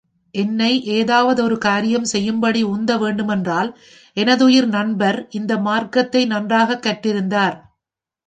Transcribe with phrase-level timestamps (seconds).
[0.35, 3.69] என்னை ஏதாவது ஒரு காரியம் செய்யும்படி உந்த வேண்டுமென்றால்,
[4.17, 7.57] எனதுயிர் நண்பர், இந்த மார்க்கத்தை நன்றாகக் கற்றிருந்தார்.